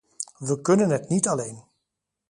We 0.39 0.61
kunnen 0.61 0.89
het 0.89 1.09
niet 1.09 1.27
alleen. 1.27 1.63